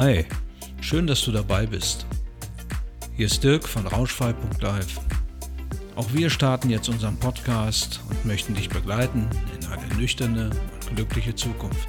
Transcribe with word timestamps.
Hi, 0.00 0.24
schön, 0.80 1.06
dass 1.06 1.22
du 1.24 1.30
dabei 1.30 1.66
bist. 1.66 2.06
Hier 3.18 3.26
ist 3.26 3.44
Dirk 3.44 3.68
von 3.68 3.86
Rauschfrei.live. 3.86 4.98
Auch 5.94 6.10
wir 6.14 6.30
starten 6.30 6.70
jetzt 6.70 6.88
unseren 6.88 7.18
Podcast 7.18 8.00
und 8.08 8.24
möchten 8.24 8.54
dich 8.54 8.70
begleiten 8.70 9.28
in 9.54 9.66
eine 9.66 9.94
nüchterne 9.96 10.48
und 10.88 10.96
glückliche 10.96 11.34
Zukunft. 11.34 11.86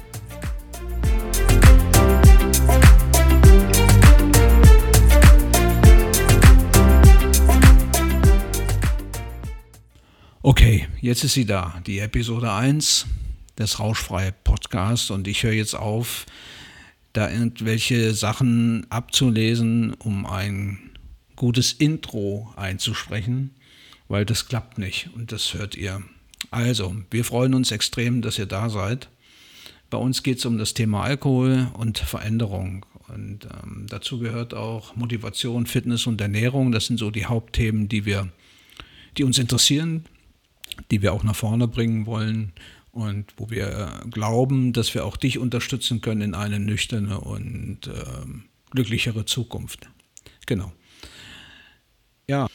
Okay, 10.42 10.86
jetzt 11.00 11.24
ist 11.24 11.32
sie 11.32 11.46
da, 11.46 11.80
die 11.86 12.00
Episode 12.00 12.52
1 12.52 13.06
des 13.56 13.80
Rauschfrei 13.80 14.32
Podcasts 14.32 15.10
und 15.10 15.26
ich 15.26 15.44
höre 15.44 15.54
jetzt 15.54 15.74
auf, 15.74 16.26
da 17.12 17.30
irgendwelche 17.30 18.14
Sachen 18.14 18.86
abzulesen, 18.90 19.94
um 19.94 20.26
ein 20.26 20.78
gutes 21.36 21.72
Intro 21.72 22.52
einzusprechen, 22.56 23.50
weil 24.08 24.24
das 24.24 24.48
klappt 24.48 24.78
nicht 24.78 25.10
und 25.14 25.32
das 25.32 25.54
hört 25.54 25.74
ihr. 25.74 26.02
Also, 26.50 26.94
wir 27.10 27.24
freuen 27.24 27.54
uns 27.54 27.70
extrem, 27.70 28.22
dass 28.22 28.38
ihr 28.38 28.46
da 28.46 28.68
seid. 28.68 29.08
Bei 29.90 29.98
uns 29.98 30.22
geht 30.22 30.38
es 30.38 30.46
um 30.46 30.58
das 30.58 30.74
Thema 30.74 31.02
Alkohol 31.02 31.68
und 31.74 31.98
Veränderung. 31.98 32.86
Und 33.08 33.44
ähm, 33.44 33.86
dazu 33.88 34.18
gehört 34.18 34.54
auch 34.54 34.96
Motivation, 34.96 35.66
Fitness 35.66 36.06
und 36.06 36.20
Ernährung. 36.20 36.72
Das 36.72 36.86
sind 36.86 36.98
so 36.98 37.10
die 37.10 37.26
Hauptthemen, 37.26 37.88
die 37.88 38.06
wir, 38.06 38.28
die 39.18 39.24
uns 39.24 39.38
interessieren, 39.38 40.06
die 40.90 41.02
wir 41.02 41.12
auch 41.12 41.24
nach 41.24 41.36
vorne 41.36 41.68
bringen 41.68 42.06
wollen 42.06 42.52
und 42.92 43.32
wo 43.38 43.50
wir 43.50 44.02
glauben, 44.10 44.72
dass 44.72 44.94
wir 44.94 45.04
auch 45.04 45.16
dich 45.16 45.38
unterstützen 45.38 46.00
können 46.00 46.20
in 46.20 46.34
eine 46.34 46.60
nüchterne 46.60 47.20
und 47.20 47.88
äh, 47.88 48.26
glücklichere 48.70 49.24
Zukunft. 49.24 49.88
Genau. 50.46 50.72
Ja, 52.28 52.46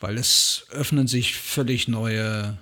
weil 0.00 0.16
es 0.16 0.66
öffnen 0.70 1.06
sich 1.06 1.34
völlig 1.34 1.88
neue 1.88 2.58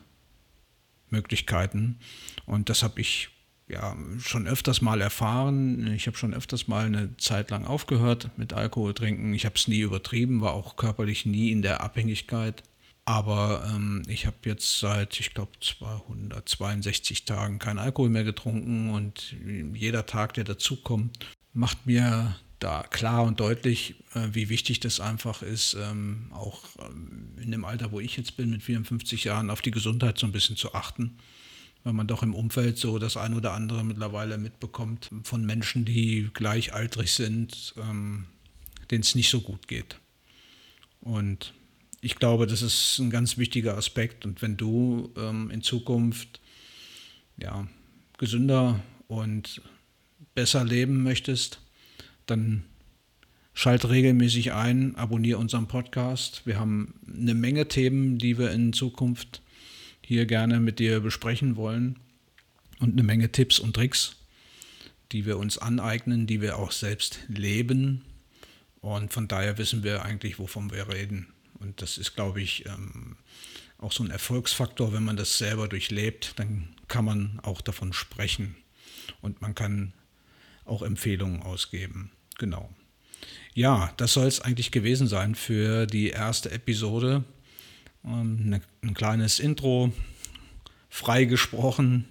Möglichkeiten 1.11 1.99
und 2.47 2.69
das 2.69 2.83
habe 2.83 3.01
ich 3.01 3.29
ja 3.69 3.97
schon 4.19 4.47
öfters 4.47 4.81
mal 4.81 5.01
erfahren. 5.01 5.93
Ich 5.95 6.07
habe 6.07 6.17
schon 6.17 6.35
öfters 6.35 6.69
mal 6.69 6.87
eine 6.87 7.17
Zeit 7.17 7.51
lang 7.51 7.65
aufgehört 7.65 8.31
mit 8.37 8.53
Alkohol 8.53 8.95
trinken. 8.95 9.35
Ich 9.35 9.45
habe 9.45 9.55
es 9.57 9.69
nie 9.69 9.81
übertrieben, 9.81 10.41
war 10.41 10.53
auch 10.53 10.77
körperlich 10.77 11.27
nie 11.27 11.51
in 11.51 11.63
der 11.63 11.81
Abhängigkeit. 11.81 12.63
Aber 13.05 13.69
ähm, 13.75 14.03
ich 14.07 14.27
habe 14.27 14.37
jetzt 14.45 14.79
seit, 14.79 15.19
ich 15.19 15.35
glaube, 15.35 15.53
262 15.61 17.25
Tagen 17.25 17.59
keinen 17.59 17.79
Alkohol 17.79 18.11
mehr 18.11 18.25
getrunken 18.25 18.91
und 18.91 19.35
jeder 19.75 20.07
Tag, 20.07 20.35
der 20.35 20.45
dazukommt, 20.45 21.27
macht 21.53 21.87
mir 21.87 22.37
da 22.61 22.85
klar 22.85 23.25
und 23.25 23.41
deutlich, 23.41 23.97
äh, 24.15 24.29
wie 24.33 24.49
wichtig 24.49 24.79
das 24.79 25.01
einfach 25.01 25.43
ist, 25.43 25.75
ähm, 25.75 26.31
auch 26.33 26.63
ähm, 26.79 27.35
in 27.43 27.51
dem 27.51 27.65
Alter, 27.65 27.91
wo 27.91 27.99
ich 27.99 28.17
jetzt 28.17 28.37
bin, 28.37 28.51
mit 28.51 28.63
54 28.63 29.25
Jahren, 29.25 29.51
auf 29.51 29.63
die 29.63 29.73
Gesundheit 29.73 30.19
so 30.19 30.27
ein 30.27 30.33
bisschen 30.33 30.57
zu 30.57 30.75
achten. 30.75 31.19
Weil 31.83 31.95
man 31.95 32.07
doch 32.07 32.23
im 32.23 32.33
Umfeld 32.33 32.79
so 32.79 33.01
das 33.01 33.17
ein 33.17 33.35
oder 33.35 33.55
andere 33.55 33.85
mittlerweile 33.85 34.39
mitbekommt 34.39 35.11
von 35.25 35.45
Menschen, 35.45 35.85
die 35.85 36.31
gleichaltrig 36.33 37.11
sind, 37.11 37.75
ähm, 37.77 38.27
denen 38.93 39.03
es 39.03 39.17
nicht 39.17 39.31
so 39.31 39.41
gut 39.41 39.67
geht. 39.67 39.99
Und 41.01 41.53
ich 42.05 42.17
glaube, 42.17 42.49
das 42.49 42.63
ist 42.63 42.99
ein 42.99 43.11
ganz 43.11 43.39
wichtiger 43.39 43.77
Aspekt. 43.77 44.27
Und 44.27 44.43
wenn 44.43 44.57
du 44.57 45.13
ähm, 45.17 45.51
in 45.51 45.63
Zukunft 45.63 46.41
ja, 47.39 47.69
gesünder 48.19 48.81
und 49.07 49.63
besser 50.35 50.65
leben 50.65 51.05
möchtest, 51.05 51.61
dann 52.27 52.65
schalt 53.55 53.89
regelmäßig 53.89 54.53
ein, 54.53 54.97
abonniere 54.97 55.39
unseren 55.39 55.69
Podcast. 55.69 56.45
Wir 56.45 56.59
haben 56.59 56.95
eine 57.07 57.35
Menge 57.35 57.69
Themen, 57.69 58.19
die 58.19 58.37
wir 58.37 58.51
in 58.51 58.73
Zukunft 58.73 59.41
hier 60.05 60.27
gerne 60.27 60.59
mit 60.59 60.81
dir 60.81 60.99
besprechen 60.99 61.55
wollen 61.55 62.01
und 62.81 62.95
eine 62.95 63.05
Menge 63.05 63.31
Tipps 63.31 63.61
und 63.61 63.75
Tricks, 63.77 64.17
die 65.13 65.25
wir 65.25 65.39
uns 65.39 65.57
aneignen, 65.57 66.27
die 66.27 66.41
wir 66.41 66.59
auch 66.59 66.73
selbst 66.73 67.21
leben. 67.29 68.03
Und 68.81 69.13
von 69.13 69.29
daher 69.29 69.57
wissen 69.57 69.85
wir 69.85 70.05
eigentlich, 70.05 70.41
wovon 70.41 70.73
wir 70.73 70.89
reden. 70.89 71.29
Und 71.63 71.81
das 71.81 71.97
ist, 71.97 72.15
glaube 72.15 72.43
ich, 72.43 72.67
ähm, 72.67 73.17
auch 73.79 73.93
so 73.93 74.03
ein 74.03 74.11
Erfolgsfaktor, 74.11 74.93
wenn 74.93 75.05
man 75.05 75.17
das 75.17 75.39
selber 75.39 75.69
durchlebt, 75.69 76.35
dann 76.37 76.69
kann 76.89 77.05
man 77.05 77.41
auch 77.43 77.61
davon 77.61 77.93
sprechen 77.93 78.57
und 79.21 79.41
man 79.41 79.55
kann 79.55 79.93
auch 80.65 80.83
Empfehlungen 80.83 81.43
ausgeben. 81.43 82.11
Genau. 82.39 82.71
Ja, 83.55 83.93
das 83.97 84.15
soll 84.15 84.27
es 84.27 84.41
eigentlich 84.41 84.71
gewesen 84.71 85.07
sein 85.07 85.35
für 85.35 85.87
die 85.87 86.09
erste 86.09 86.51
Episode. 86.51 87.25
Ähm, 88.05 88.61
ein 88.83 88.95
kleines 88.95 89.39
Intro, 89.39 89.93
frei 90.89 91.25
gesprochen. 91.25 92.07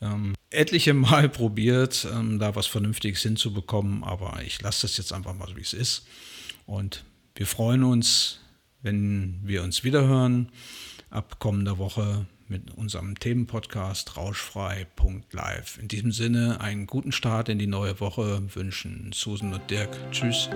Ähm, 0.00 0.34
etliche 0.50 0.94
Mal 0.94 1.28
probiert, 1.28 2.06
ähm, 2.12 2.38
da 2.38 2.54
was 2.54 2.66
Vernünftiges 2.66 3.22
hinzubekommen, 3.22 4.04
aber 4.04 4.42
ich 4.42 4.60
lasse 4.62 4.82
das 4.82 4.96
jetzt 4.96 5.12
einfach 5.12 5.34
mal 5.34 5.48
so, 5.48 5.56
wie 5.56 5.62
es 5.62 5.72
ist. 5.72 6.06
Und 6.66 7.04
wir 7.34 7.46
freuen 7.46 7.84
uns, 7.84 8.40
wenn 8.82 9.40
wir 9.42 9.62
uns 9.62 9.84
wiederhören 9.84 10.50
ab 11.10 11.38
kommender 11.38 11.78
Woche 11.78 12.26
mit 12.48 12.74
unserem 12.76 13.18
Themenpodcast 13.18 14.16
rauschfrei.live. 14.16 15.78
In 15.78 15.88
diesem 15.88 16.12
Sinne 16.12 16.60
einen 16.60 16.86
guten 16.86 17.12
Start 17.12 17.48
in 17.48 17.58
die 17.58 17.66
neue 17.66 18.00
Woche 18.00 18.42
wünschen 18.54 19.10
Susan 19.12 19.52
und 19.52 19.70
Dirk. 19.70 19.90
Tschüss. 20.10 20.48